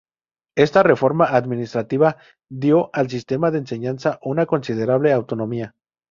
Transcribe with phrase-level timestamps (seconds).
[0.57, 2.17] Esta reforma administrativa
[2.49, 5.75] dio al sistema de enseñanza una considerable autonomía.